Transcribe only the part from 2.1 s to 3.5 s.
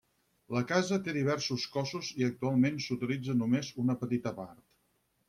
i actualment s'utilitza